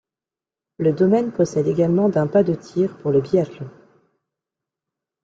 [0.79, 3.69] Le domaine possède également d'un pas de tir pour le biathlon.